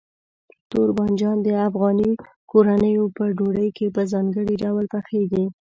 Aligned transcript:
تور 0.69 0.89
بانجان 0.97 1.37
د 1.43 1.47
افغاني 1.67 2.11
کورنیو 2.51 3.05
په 3.15 3.23
ډوډۍ 3.37 3.69
کې 3.77 3.87
په 3.95 4.01
ځانګړي 4.11 4.55
ډول 4.63 4.85
پخېږي. 4.93 5.45